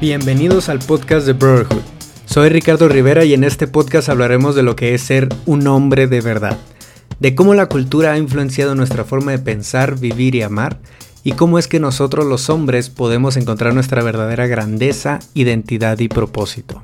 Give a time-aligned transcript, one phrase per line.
[0.00, 1.82] Bienvenidos al podcast de Brotherhood.
[2.24, 6.06] Soy Ricardo Rivera y en este podcast hablaremos de lo que es ser un hombre
[6.06, 6.56] de verdad,
[7.18, 10.78] de cómo la cultura ha influenciado nuestra forma de pensar, vivir y amar,
[11.22, 16.82] y cómo es que nosotros los hombres podemos encontrar nuestra verdadera grandeza, identidad y propósito.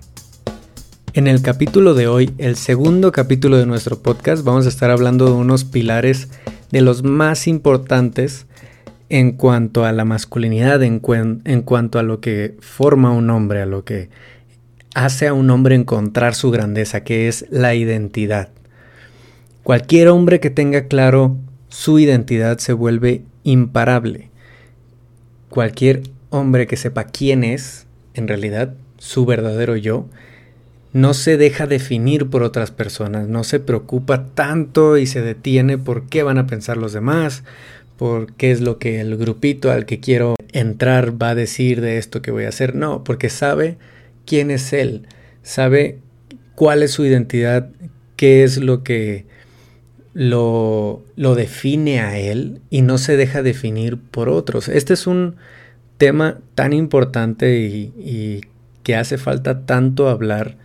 [1.14, 5.24] En el capítulo de hoy, el segundo capítulo de nuestro podcast, vamos a estar hablando
[5.24, 6.28] de unos pilares
[6.70, 8.45] de los más importantes
[9.08, 11.00] en cuanto a la masculinidad, en,
[11.44, 14.08] en, cuanto a lo que forma un hombre, a lo que
[14.94, 18.48] hace a un hombre encontrar su grandeza, que es la identidad.
[19.62, 21.36] Cualquier hombre que tenga claro
[21.68, 24.30] su identidad se vuelve imparable.
[25.50, 30.06] Cualquier hombre que sepa quién es, en realidad, su verdadero yo,
[30.92, 36.06] no se deja definir por otras personas, no se preocupa tanto y se detiene por
[36.08, 37.44] qué van a pensar los demás,
[37.96, 41.98] por qué es lo que el grupito al que quiero entrar va a decir de
[41.98, 43.76] esto que voy a hacer, no, porque sabe
[44.24, 45.06] quién es él,
[45.42, 45.98] sabe
[46.54, 47.70] cuál es su identidad,
[48.16, 49.26] qué es lo que
[50.12, 54.68] lo, define a él y no se deja definir por otros.
[54.68, 55.36] Este es un
[55.98, 58.40] tema tan importante y, y
[58.82, 60.56] que hace falta tanto hablar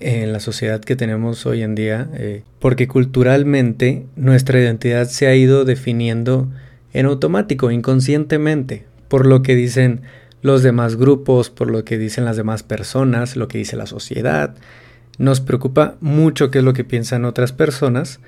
[0.00, 5.34] en la sociedad que tenemos hoy en día, eh, porque culturalmente nuestra identidad se ha
[5.34, 6.48] ido definiendo
[6.92, 10.02] en automático, inconscientemente, por lo que dicen
[10.42, 14.54] los demás grupos, por lo que dicen las demás personas, lo que dice la sociedad.
[15.18, 18.20] Nos preocupa mucho qué es lo que piensan otras personas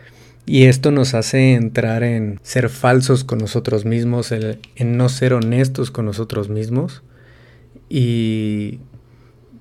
[0.46, 5.90] y esto nos hace entrar en ser falsos con nosotros mismos, en no ser honestos
[5.90, 7.02] con nosotros mismos
[7.88, 8.80] y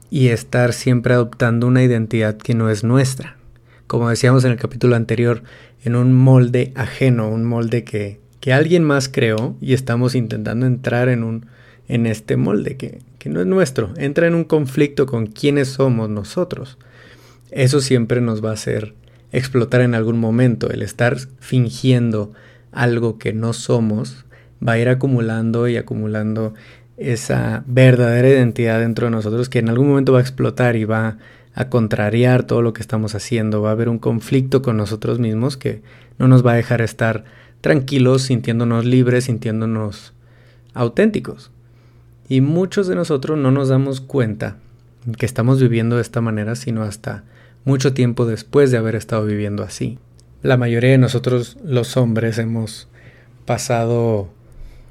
[0.10, 3.38] y estar siempre adoptando una identidad que no es nuestra.
[3.88, 5.44] Como decíamos en el capítulo anterior,
[5.84, 11.10] en un molde ajeno, un molde que, que alguien más creó y estamos intentando entrar
[11.10, 11.46] en, un,
[11.88, 13.94] en este molde que, que no es nuestro.
[13.98, 16.78] Entra en un conflicto con quienes somos nosotros.
[17.52, 18.94] Eso siempre nos va a hacer
[19.32, 20.70] explotar en algún momento.
[20.70, 22.32] El estar fingiendo
[22.72, 24.26] algo que no somos
[24.66, 26.54] va a ir acumulando y acumulando
[26.98, 31.18] esa verdadera identidad dentro de nosotros que en algún momento va a explotar y va
[31.54, 35.58] a contrariar todo lo que estamos haciendo, va a haber un conflicto con nosotros mismos
[35.58, 35.82] que
[36.18, 37.24] no nos va a dejar estar
[37.62, 40.14] tranquilos, sintiéndonos libres, sintiéndonos
[40.74, 41.52] auténticos.
[42.28, 44.58] Y muchos de nosotros no nos damos cuenta
[45.18, 47.24] que estamos viviendo de esta manera, sino hasta
[47.66, 49.98] mucho tiempo después de haber estado viviendo así.
[50.42, 52.88] La mayoría de nosotros, los hombres, hemos
[53.46, 54.30] pasado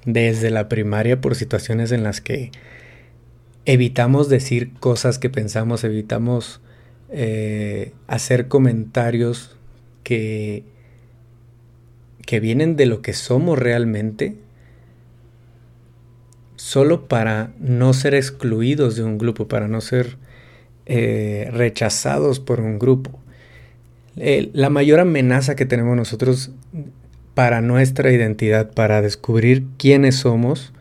[0.04, 2.50] desde la primaria por situaciones en las que
[3.64, 6.60] evitamos decir cosas que pensamos, evitamos
[7.10, 9.56] eh, hacer comentarios
[10.02, 10.64] que,
[12.28, 14.36] que vienen de lo que somos realmente,
[16.56, 20.18] solo para no ser excluidos de un grupo, para no ser
[20.84, 23.18] eh, rechazados por un grupo.
[24.14, 26.50] La mayor amenaza que tenemos nosotros
[27.32, 30.74] para nuestra identidad, para descubrir quiénes somos,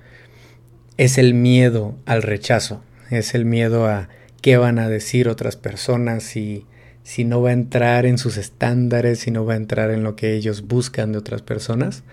[0.97, 4.09] es el miedo al rechazo, es el miedo a
[4.41, 6.65] qué van a decir otras personas, si,
[7.07, 10.17] si no va a entrar en sus estándares, si no va a entrar en lo
[10.17, 12.03] que ellos buscan de otras personas.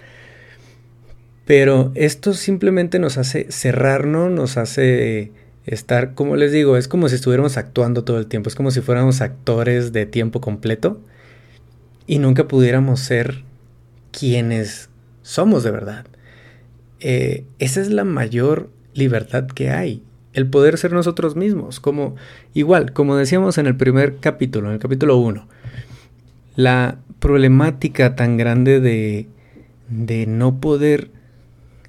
[1.45, 5.33] Pero esto simplemente nos hace cerrarnos, nos hace
[5.67, 8.83] estar, como les digo, es como si estuviéramos actuando todo el tiempo, es como si
[8.83, 11.01] fuéramos actores de tiempo completo
[12.07, 13.43] y nunca pudiéramos ser
[14.13, 14.91] quienes
[15.23, 16.07] somos de verdad.
[17.01, 22.17] Eh, esa es la mayor libertad que hay, el poder ser nosotros mismos, como
[22.53, 25.47] igual, como decíamos en el primer capítulo, en el capítulo 1,
[26.57, 29.29] la problemática tan grande de,
[29.89, 31.11] de no poder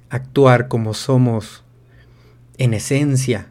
[0.08, 1.64] actuar como somos
[2.58, 3.48] en esencia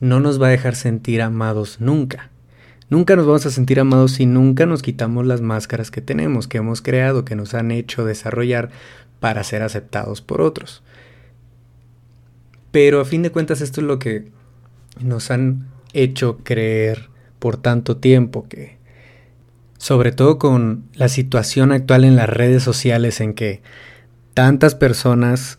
[0.00, 2.30] no nos va a dejar sentir amados nunca.
[2.90, 6.58] Nunca nos vamos a sentir amados si nunca nos quitamos las máscaras que tenemos, que
[6.58, 8.70] hemos creado, que nos han hecho desarrollar
[9.20, 10.82] para ser aceptados por otros.
[12.70, 14.30] Pero a fin de cuentas esto es lo que
[15.00, 18.78] nos han hecho creer por tanto tiempo que
[19.78, 23.60] sobre todo con la situación actual en las redes sociales en que
[24.32, 25.58] tantas personas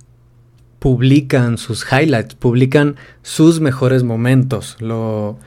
[0.79, 5.37] publican sus highlights, publican sus mejores momentos, lo,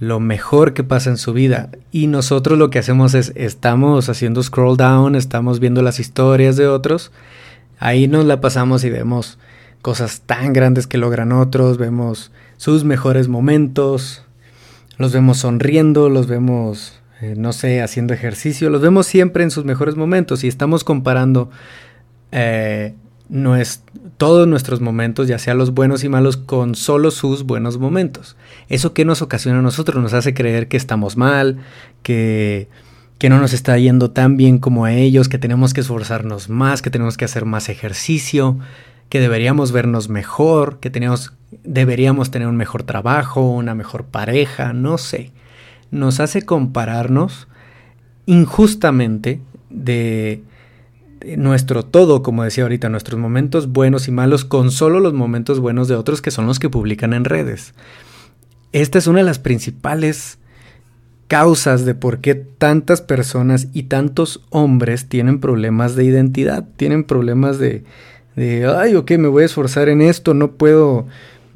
[0.00, 1.70] lo mejor que pasa en su vida.
[1.90, 6.68] Y nosotros lo que hacemos es, estamos haciendo scroll down, estamos viendo las historias de
[6.68, 7.12] otros,
[7.78, 9.38] ahí nos la pasamos y vemos
[9.82, 14.24] cosas tan grandes que logran otros, vemos sus mejores momentos,
[14.98, 19.64] los vemos sonriendo, los vemos, eh, no sé, haciendo ejercicio, los vemos siempre en sus
[19.64, 21.50] mejores momentos y estamos comparando
[22.32, 22.94] eh,
[24.16, 28.36] todos nuestros momentos, ya sea los buenos y malos, con solo sus buenos momentos.
[28.68, 30.02] ¿Eso que nos ocasiona a nosotros?
[30.02, 31.58] Nos hace creer que estamos mal,
[32.02, 32.68] que,
[33.18, 36.82] que no nos está yendo tan bien como a ellos, que tenemos que esforzarnos más,
[36.82, 38.58] que tenemos que hacer más ejercicio,
[39.08, 41.32] que deberíamos vernos mejor, que tenemos,
[41.64, 45.32] deberíamos tener un mejor trabajo, una mejor pareja, no sé.
[45.90, 47.48] Nos hace compararnos
[48.26, 49.40] injustamente
[49.70, 50.42] de
[51.36, 55.88] nuestro todo, como decía ahorita, nuestros momentos buenos y malos con solo los momentos buenos
[55.88, 57.74] de otros que son los que publican en redes.
[58.72, 60.38] Esta es una de las principales
[61.26, 67.58] causas de por qué tantas personas y tantos hombres tienen problemas de identidad, tienen problemas
[67.58, 67.84] de,
[68.38, 71.06] de ay, ok, me voy a esforzar en esto, no puedo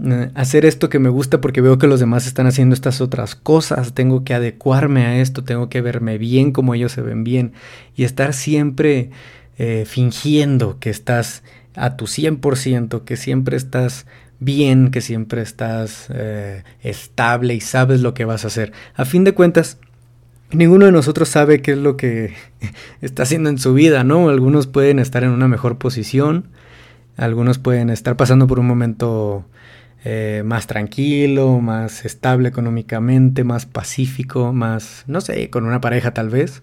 [0.04, 3.36] eh, hacer esto que me gusta porque veo que los demás están haciendo estas otras
[3.36, 7.52] cosas, tengo que adecuarme a esto, tengo que verme bien como ellos se ven bien
[7.94, 9.10] y estar siempre
[9.58, 11.44] eh, fingiendo que estás
[11.76, 14.06] a tu 100%, que siempre estás
[14.40, 18.72] bien, que siempre estás eh, estable y sabes lo que vas a hacer.
[18.96, 19.78] A fin de cuentas,
[20.50, 22.34] ninguno de nosotros sabe qué es lo que
[23.00, 24.28] está haciendo en su vida, ¿no?
[24.28, 26.48] Algunos pueden estar en una mejor posición,
[27.16, 29.44] algunos pueden estar pasando por un momento
[30.04, 36.28] eh, más tranquilo, más estable económicamente, más pacífico, más, no sé, con una pareja tal
[36.28, 36.62] vez.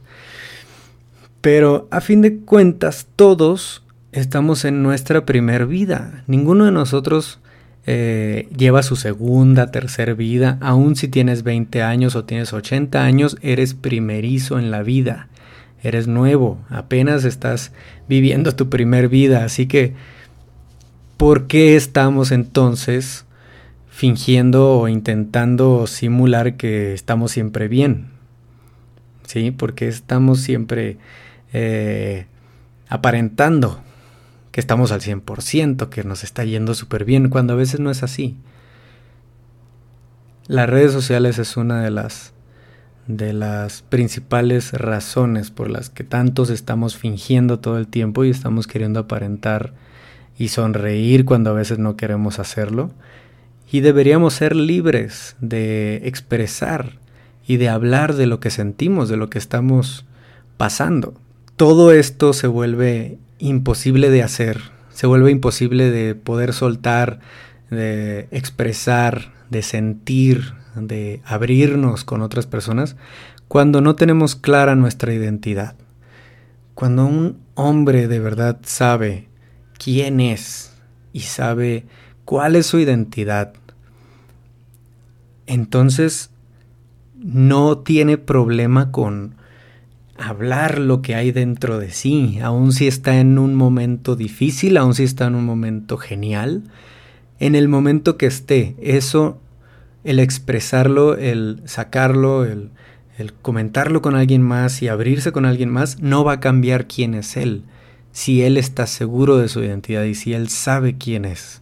[1.42, 6.24] Pero a fin de cuentas, todos estamos en nuestra primer vida.
[6.28, 7.40] Ninguno de nosotros
[7.86, 10.58] eh, lleva su segunda, tercera vida.
[10.62, 15.30] Aun si tienes 20 años o tienes 80 años, eres primerizo en la vida.
[15.82, 17.72] Eres nuevo, apenas estás
[18.10, 19.46] viviendo tu primer vida.
[19.46, 19.94] Así que,
[21.20, 23.26] ¿por qué estamos entonces
[23.90, 28.12] fingiendo o intentando simular que estamos siempre bien?
[29.28, 29.52] ¿Sí?
[29.52, 30.98] Porque estamos siempre
[31.52, 32.26] eh,
[32.88, 33.82] aparentando
[34.54, 38.02] que estamos al 100%, que nos está yendo súper bien, cuando a veces no es
[38.02, 38.38] así.
[40.48, 42.34] Las redes sociales es una de las
[43.08, 48.68] de las principales razones por las que tantos estamos fingiendo todo el tiempo y estamos
[48.68, 49.74] queriendo aparentar
[50.40, 52.90] y sonreír cuando a veces no queremos hacerlo.
[53.72, 56.94] Y deberíamos ser libres de expresar
[57.46, 60.06] y de hablar de lo que sentimos, de lo que estamos
[60.58, 61.14] pasando
[61.60, 64.62] todo esto se vuelve imposible de hacer,
[64.94, 67.20] se vuelve imposible de poder soltar,
[67.70, 72.96] de expresar, de sentir, de abrirnos con otras personas
[73.50, 75.76] cuando no tenemos clara nuestra identidad.
[76.76, 79.28] Cuando un hombre de verdad sabe
[79.84, 80.74] quién es
[81.14, 81.86] y sabe
[82.26, 83.54] cuál es su identidad,
[85.48, 86.30] entonces
[87.16, 89.36] no tiene problema con
[90.18, 94.94] hablar lo que hay dentro de sí, aun si está en un momento difícil, aun
[94.94, 96.64] si está en un momento genial,
[97.40, 99.40] en el momento que esté, eso,
[100.04, 102.70] el expresarlo, el sacarlo, el,
[103.18, 107.14] el comentarlo con alguien más y abrirse con alguien más, no va a cambiar quién
[107.14, 107.64] es él,
[108.12, 111.62] si él está seguro de su identidad y si él sabe quién es.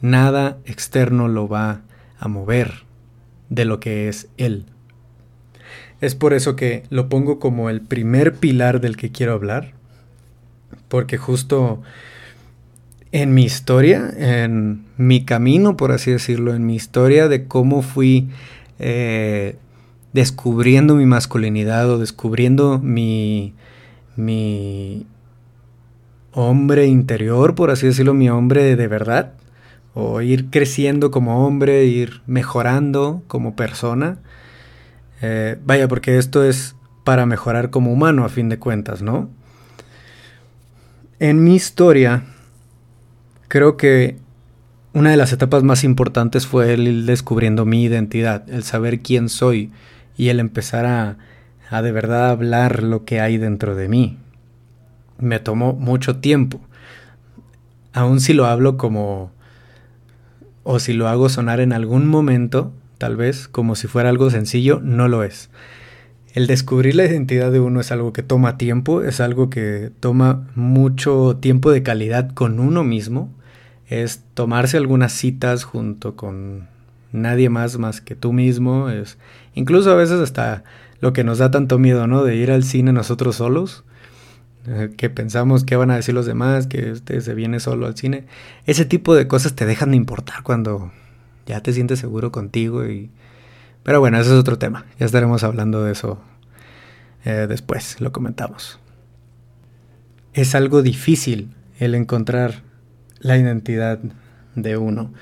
[0.00, 1.82] Nada externo lo va
[2.18, 2.84] a mover
[3.48, 4.66] de lo que es él.
[6.00, 9.72] Es por eso que lo pongo como el primer pilar del que quiero hablar.
[10.88, 11.82] Porque justo
[13.10, 18.28] en mi historia, en mi camino, por así decirlo, en mi historia de cómo fui
[18.78, 19.56] eh,
[20.12, 23.54] descubriendo mi masculinidad o descubriendo mi,
[24.16, 25.06] mi
[26.38, 29.32] hombre interior, por así decirlo, mi hombre de verdad,
[29.94, 34.18] o ir creciendo como hombre, ir mejorando como persona,
[35.20, 39.28] eh, vaya, porque esto es para mejorar como humano a fin de cuentas, ¿no?
[41.18, 42.22] En mi historia,
[43.48, 44.18] creo que
[44.92, 49.28] una de las etapas más importantes fue el ir descubriendo mi identidad, el saber quién
[49.28, 49.72] soy
[50.16, 51.18] y el empezar a,
[51.68, 54.18] a de verdad hablar lo que hay dentro de mí.
[55.18, 56.60] Me tomó mucho tiempo.
[57.92, 59.32] Aun si lo hablo como...
[60.62, 64.80] o si lo hago sonar en algún momento, tal vez, como si fuera algo sencillo,
[64.82, 65.50] no lo es.
[66.34, 70.46] El descubrir la identidad de uno es algo que toma tiempo, es algo que toma
[70.54, 73.32] mucho tiempo de calidad con uno mismo,
[73.88, 76.68] es tomarse algunas citas junto con
[77.12, 79.18] nadie más más que tú mismo, es
[79.54, 80.62] incluso a veces hasta
[81.00, 82.22] lo que nos da tanto miedo, ¿no?
[82.22, 83.84] De ir al cine nosotros solos,
[84.96, 88.26] que pensamos qué van a decir los demás, que usted se viene solo al cine.
[88.66, 90.92] Ese tipo de cosas te dejan de importar cuando
[91.46, 93.10] ya te sientes seguro contigo y...
[93.82, 96.20] Pero bueno, ese es otro tema, ya estaremos hablando de eso
[97.24, 98.78] eh, después, lo comentamos.
[100.34, 102.62] Es algo difícil el encontrar
[103.20, 103.98] la identidad
[104.54, 105.12] de uno.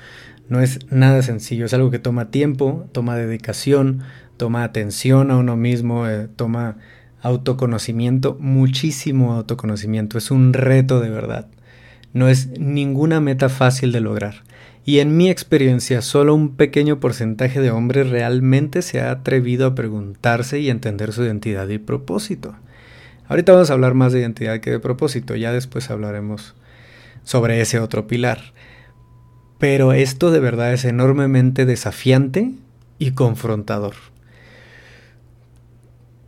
[0.49, 4.01] No es nada sencillo, es algo que toma tiempo, toma dedicación,
[4.37, 6.77] toma atención a uno mismo, eh, toma
[7.21, 10.17] autoconocimiento, muchísimo autoconocimiento.
[10.17, 11.47] Es un reto de verdad.
[12.13, 14.43] No es ninguna meta fácil de lograr.
[14.85, 19.75] Y en mi experiencia, solo un pequeño porcentaje de hombres realmente se ha atrevido a
[19.75, 22.55] preguntarse y entender su identidad y propósito.
[23.27, 26.55] Ahorita vamos a hablar más de identidad que de propósito, ya después hablaremos
[27.23, 28.53] sobre ese otro pilar.
[29.59, 32.53] Pero esto de verdad es enormemente desafiante
[32.97, 33.95] y confrontador.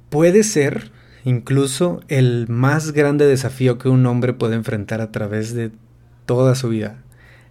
[0.10, 0.92] Puede ser
[1.24, 5.72] incluso el más grande desafío que un hombre puede enfrentar a través de
[6.26, 7.04] toda su vida.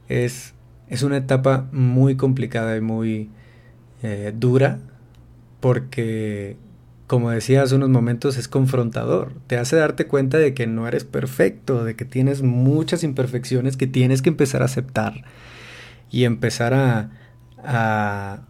[0.09, 0.55] Es,
[0.89, 3.31] es una etapa muy complicada y muy
[4.03, 4.79] eh, dura
[5.61, 6.57] porque,
[7.07, 9.33] como decía hace unos momentos, es confrontador.
[9.47, 13.87] Te hace darte cuenta de que no eres perfecto, de que tienes muchas imperfecciones que
[13.87, 15.25] tienes que empezar a aceptar
[16.11, 17.11] y empezar a,
[17.59, 18.43] a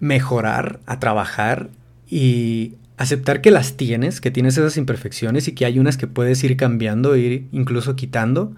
[0.00, 1.70] mejorar, a trabajar
[2.08, 6.42] y aceptar que las tienes, que tienes esas imperfecciones y que hay unas que puedes
[6.44, 8.54] ir cambiando, ir incluso quitando,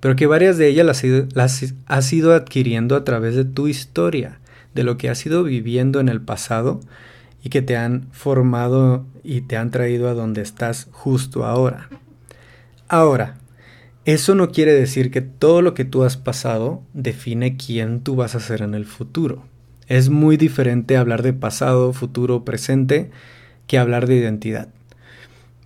[0.00, 4.40] pero que varias de ellas las, las, has ido adquiriendo a través de tu historia,
[4.74, 6.80] de lo que has ido viviendo en el pasado
[7.42, 11.88] y que te han formado y te han traído a donde estás justo ahora.
[12.88, 13.36] Ahora,
[14.04, 18.34] eso no quiere decir que todo lo que tú has pasado define quién tú vas
[18.34, 19.44] a ser en el futuro.
[19.88, 23.10] Es muy diferente hablar de pasado, futuro, presente
[23.72, 24.68] que hablar de identidad.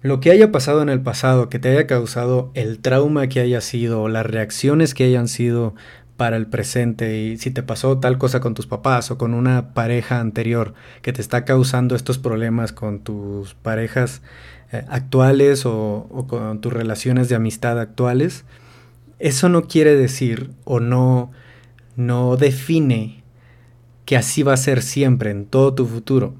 [0.00, 3.60] Lo que haya pasado en el pasado, que te haya causado el trauma que haya
[3.60, 5.74] sido, las reacciones que hayan sido
[6.16, 9.74] para el presente y si te pasó tal cosa con tus papás o con una
[9.74, 14.22] pareja anterior que te está causando estos problemas con tus parejas
[14.70, 18.44] eh, actuales o, o con tus relaciones de amistad actuales,
[19.18, 21.32] eso no quiere decir o no,
[21.96, 23.24] no define
[24.04, 26.36] que así va a ser siempre en todo tu futuro.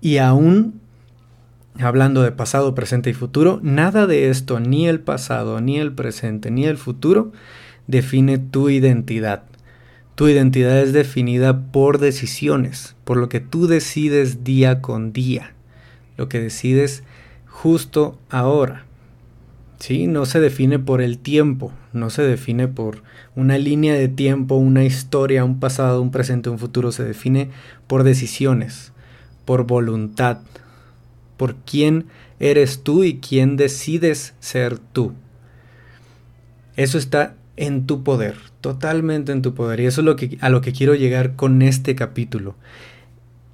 [0.00, 0.80] Y aún
[1.78, 6.50] hablando de pasado, presente y futuro, nada de esto, ni el pasado, ni el presente,
[6.50, 7.32] ni el futuro,
[7.86, 9.44] define tu identidad.
[10.14, 15.54] Tu identidad es definida por decisiones, por lo que tú decides día con día,
[16.16, 17.04] lo que decides
[17.46, 18.84] justo ahora.
[19.78, 20.06] ¿Sí?
[20.06, 23.02] No se define por el tiempo, no se define por
[23.34, 27.48] una línea de tiempo, una historia, un pasado, un presente, un futuro, se define
[27.86, 28.92] por decisiones
[29.50, 30.38] por voluntad,
[31.36, 32.06] por quién
[32.38, 35.12] eres tú y quién decides ser tú.
[36.76, 39.80] Eso está en tu poder, totalmente en tu poder.
[39.80, 42.54] Y eso es lo que, a lo que quiero llegar con este capítulo.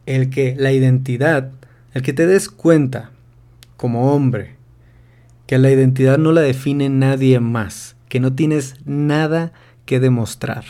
[0.04, 1.52] El que la identidad,
[1.94, 3.12] el que te des cuenta
[3.78, 4.56] como hombre,
[5.46, 9.54] que la identidad no la define nadie más, que no tienes nada
[9.86, 10.66] que demostrar.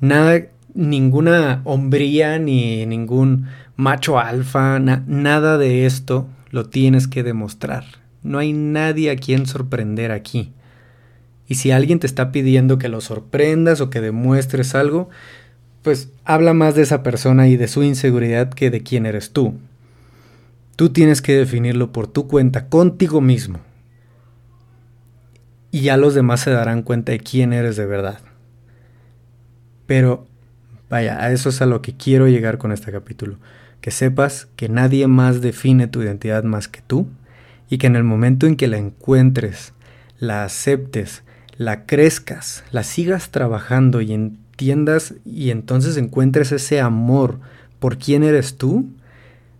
[0.00, 0.40] Nada,
[0.74, 3.46] ninguna hombría ni ningún
[3.80, 7.84] macho alfa, nada de esto lo tienes que demostrar.
[8.22, 10.52] No hay nadie a quien sorprender aquí.
[11.48, 15.08] Y si alguien te está pidiendo que lo sorprendas o que demuestres algo,
[15.82, 19.54] pues habla más de esa persona y de su inseguridad que de quién eres tú.
[20.76, 23.60] Tú tienes que definirlo por tu cuenta contigo mismo.
[25.72, 28.20] Y ya los demás se darán cuenta de quién eres de verdad.
[29.86, 30.26] Pero,
[30.90, 33.38] vaya, a eso es a lo que quiero llegar con este capítulo
[33.80, 37.08] que sepas que nadie más define tu identidad más que tú
[37.68, 39.72] y que en el momento en que la encuentres,
[40.18, 41.22] la aceptes,
[41.56, 47.40] la crezcas, la sigas trabajando y entiendas y entonces encuentres ese amor
[47.78, 48.86] por quién eres tú,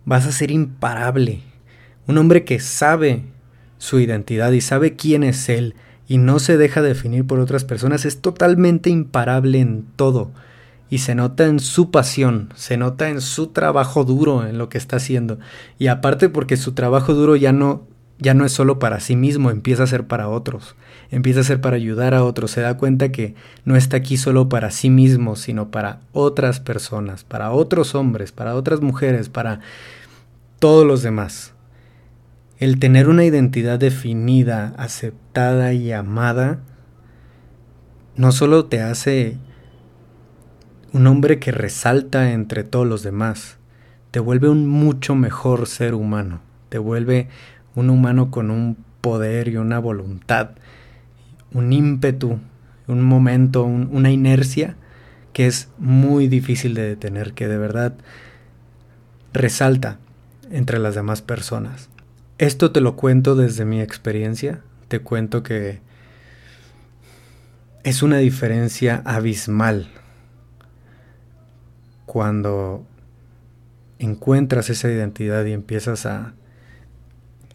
[0.05, 1.41] vas a ser imparable.
[2.07, 3.23] Un hombre que sabe
[3.77, 5.75] su identidad y sabe quién es él
[6.07, 10.31] y no se deja definir por otras personas es totalmente imparable en todo
[10.91, 14.77] y se nota en su pasión, se nota en su trabajo duro en lo que
[14.77, 15.39] está haciendo.
[15.79, 17.87] Y aparte porque su trabajo duro ya no
[18.19, 20.75] ya no es solo para sí mismo, empieza a ser para otros,
[21.09, 23.33] empieza a ser para ayudar a otros, se da cuenta que
[23.65, 28.53] no está aquí solo para sí mismo, sino para otras personas, para otros hombres, para
[28.53, 29.61] otras mujeres, para
[30.59, 31.53] todos los demás.
[32.59, 36.59] El tener una identidad definida, aceptada y amada,
[38.15, 39.39] no solo te hace
[40.93, 43.57] un hombre que resalta entre todos los demás,
[44.11, 47.29] te vuelve un mucho mejor ser humano, te vuelve
[47.75, 50.51] un humano con un poder y una voluntad,
[51.53, 52.39] un ímpetu,
[52.87, 54.75] un momento, una inercia
[55.31, 57.93] que es muy difícil de detener, que de verdad
[59.31, 59.97] resalta
[60.51, 61.89] entre las demás personas.
[62.37, 65.79] Esto te lo cuento desde mi experiencia, te cuento que
[67.83, 69.87] es una diferencia abismal
[72.11, 72.85] cuando
[73.97, 76.33] encuentras esa identidad y empiezas a,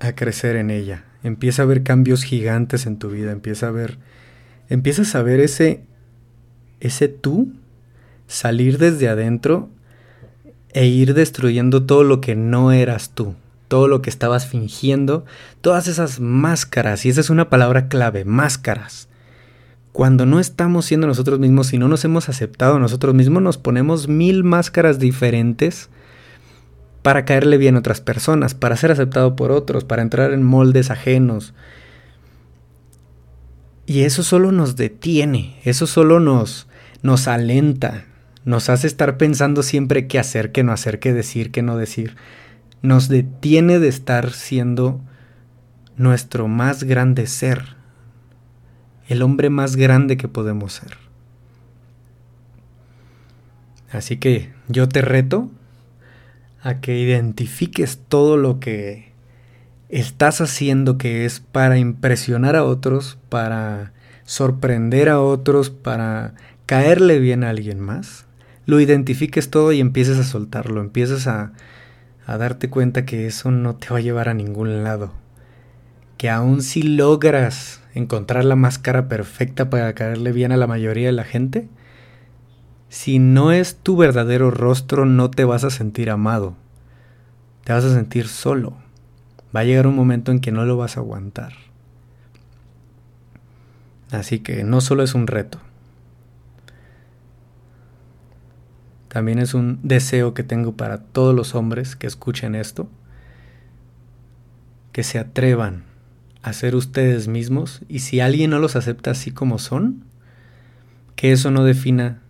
[0.00, 1.04] a crecer en ella.
[1.22, 3.98] Empieza a ver cambios gigantes en tu vida, empieza a ver,
[4.70, 5.82] empiezas a ver ese,
[6.80, 7.52] ese tú
[8.28, 9.68] salir desde adentro
[10.70, 13.34] e ir destruyendo todo lo que no eras tú,
[13.68, 15.26] todo lo que estabas fingiendo,
[15.60, 19.10] todas esas máscaras, y esa es una palabra clave, máscaras.
[19.96, 24.08] Cuando no estamos siendo nosotros mismos y no nos hemos aceptado nosotros mismos, nos ponemos
[24.08, 25.88] mil máscaras diferentes
[27.00, 30.90] para caerle bien a otras personas, para ser aceptado por otros, para entrar en moldes
[30.90, 31.54] ajenos.
[33.86, 36.68] Y eso solo nos detiene, eso solo nos,
[37.00, 38.04] nos alenta,
[38.44, 42.16] nos hace estar pensando siempre qué hacer, qué no hacer, qué decir, qué no decir.
[42.82, 45.00] Nos detiene de estar siendo
[45.96, 47.76] nuestro más grande ser,
[49.08, 50.96] el hombre más grande que podemos ser.
[53.90, 55.50] Así que yo te reto
[56.62, 59.12] a que identifiques todo lo que
[59.88, 63.92] estás haciendo que es para impresionar a otros, para
[64.24, 66.34] sorprender a otros, para
[66.66, 68.26] caerle bien a alguien más,
[68.66, 71.52] lo identifiques todo y empieces a soltarlo, empieces a,
[72.26, 75.12] a darte cuenta que eso no te va a llevar a ningún lado.
[76.18, 81.12] Que aun si logras encontrar la máscara perfecta para caerle bien a la mayoría de
[81.12, 81.68] la gente,
[82.88, 86.54] si no es tu verdadero rostro, no te vas a sentir amado.
[87.64, 88.74] Te vas a sentir solo.
[89.54, 91.54] Va a llegar un momento en que no lo vas a aguantar.
[94.10, 95.58] Así que no solo es un reto.
[99.08, 102.88] También es un deseo que tengo para todos los hombres que escuchen esto.
[104.92, 105.95] Que se atrevan
[106.46, 110.04] a ser ustedes mismos y si alguien no los acepta así como son,
[111.16, 112.22] que eso no defina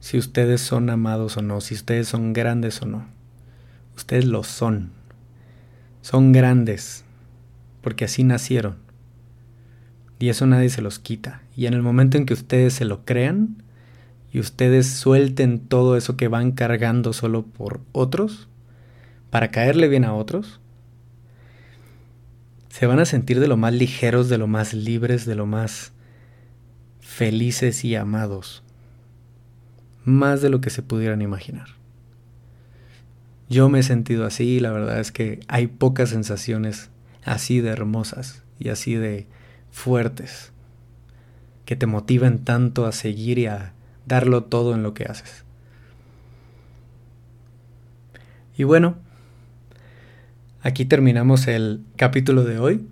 [0.00, 3.06] si ustedes son amados o no, si ustedes son grandes o no.
[3.96, 4.90] Ustedes lo son.
[6.02, 7.04] Son grandes,
[7.82, 8.78] porque así nacieron.
[10.18, 11.42] Y eso nadie se los quita.
[11.54, 13.62] Y en el momento en que ustedes se lo crean
[14.32, 18.48] y ustedes suelten todo eso que van cargando solo por otros,
[19.30, 20.59] para caerle bien a otros,
[22.70, 25.92] se van a sentir de lo más ligeros, de lo más libres, de lo más
[27.00, 28.62] felices y amados
[30.04, 31.68] más de lo que se pudieran imaginar.
[33.48, 36.90] Yo me he sentido así y la verdad es que hay pocas sensaciones
[37.24, 39.26] así de hermosas y así de
[39.70, 40.52] fuertes
[41.64, 43.72] que te motiven tanto a seguir y a
[44.06, 45.44] darlo todo en lo que haces.
[48.56, 48.96] Y bueno,
[50.62, 52.86] aquí terminamos el capítulo de hoy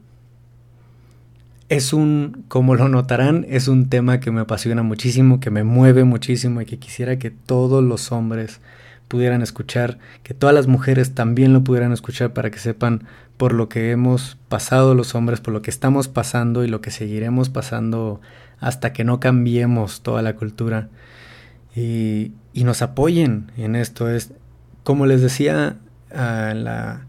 [1.69, 6.05] es un, como lo notarán, es un tema que me apasiona muchísimo, que me mueve
[6.05, 8.61] muchísimo y que quisiera que todos los hombres
[9.07, 13.05] pudieran escuchar, que todas las mujeres también lo pudieran escuchar para que sepan
[13.37, 16.91] por lo que hemos pasado los hombres, por lo que estamos pasando y lo que
[16.91, 18.21] seguiremos pasando
[18.61, 20.89] hasta que no cambiemos toda la cultura
[21.77, 24.11] y, y nos apoyen en esto.
[24.11, 24.33] Es,
[24.85, 25.77] como les decía
[26.11, 27.08] a la,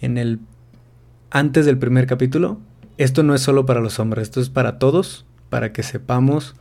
[0.00, 0.40] en el,
[1.30, 2.58] antes del primer capítulo,
[2.96, 6.54] esto no es solo para los hombres, esto es para todos, para que sepamos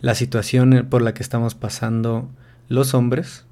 [0.00, 2.28] la situación por la que estamos pasando
[2.68, 3.44] los hombres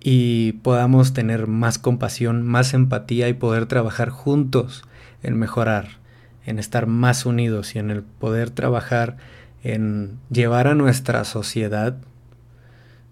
[0.00, 4.84] y podamos tener más compasión, más empatía y poder trabajar juntos
[5.22, 5.98] en mejorar,
[6.46, 9.16] en estar más unidos y en el poder trabajar
[9.62, 11.96] en llevar a nuestra sociedad,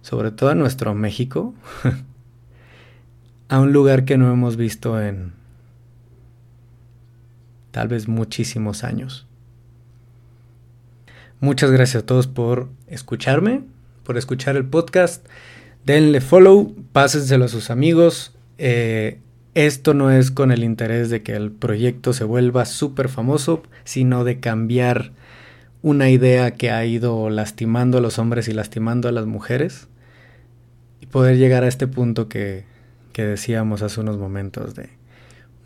[0.00, 1.54] sobre todo a nuestro México,
[3.48, 5.32] a un lugar que no hemos visto en
[7.70, 9.26] tal vez muchísimos años.
[11.40, 13.62] Muchas gracias a todos por escucharme,
[14.02, 15.24] por escuchar el podcast.
[15.84, 18.34] Denle follow, pásenselo a sus amigos.
[18.58, 19.20] Eh,
[19.54, 24.24] esto no es con el interés de que el proyecto se vuelva súper famoso, sino
[24.24, 25.12] de cambiar
[25.82, 29.88] una idea que ha ido lastimando a los hombres y lastimando a las mujeres
[31.00, 32.64] y poder llegar a este punto que,
[33.12, 34.90] que decíamos hace unos momentos de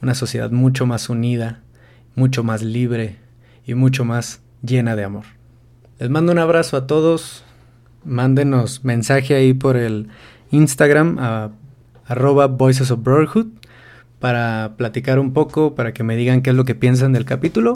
[0.02, 1.61] una sociedad mucho más unida,
[2.14, 3.16] mucho más libre
[3.66, 5.24] y mucho más llena de amor.
[5.98, 7.44] Les mando un abrazo a todos.
[8.04, 10.08] Mándenos mensaje ahí por el
[10.50, 11.50] Instagram a
[12.06, 13.46] arroba Voices of Brotherhood
[14.18, 17.74] para platicar un poco, para que me digan qué es lo que piensan del capítulo.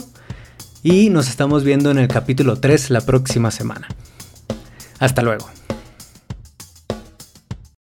[0.83, 3.87] Y nos estamos viendo en el capítulo 3 la próxima semana.
[4.99, 5.49] Hasta luego.